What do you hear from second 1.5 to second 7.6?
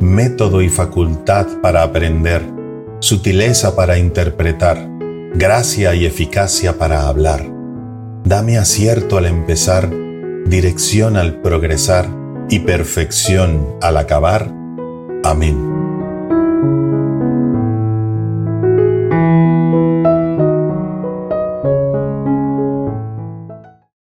para aprender, sutileza para interpretar, gracia y eficacia para hablar.